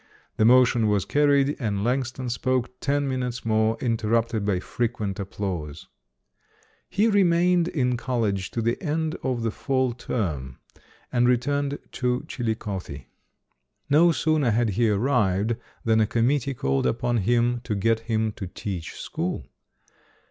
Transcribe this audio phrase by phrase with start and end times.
[0.37, 5.89] The motion was carried and Langston spoke ten minutes more, interrupted by frequent applause.
[6.89, 10.57] He remained in college to the end of the fall term,
[11.11, 13.01] and returned to Chillicothe.
[13.91, 18.47] No sooner had he arrived, than a committee called upon him to get him to
[18.47, 19.45] teach school.